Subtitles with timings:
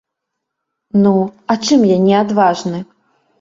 [1.03, 1.11] Ну,
[1.55, 2.81] а чым я не адважны?